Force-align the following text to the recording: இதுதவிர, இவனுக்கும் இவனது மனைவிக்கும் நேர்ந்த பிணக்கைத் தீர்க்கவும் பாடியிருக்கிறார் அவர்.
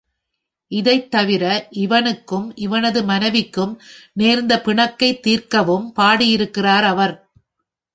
இதுதவிர, 0.71 1.43
இவனுக்கும் 1.77 2.55
இவனது 2.57 3.03
மனைவிக்கும் 3.03 3.73
நேர்ந்த 4.13 4.61
பிணக்கைத் 4.65 5.19
தீர்க்கவும் 5.19 5.91
பாடியிருக்கிறார் 5.99 6.83
அவர். 6.83 7.15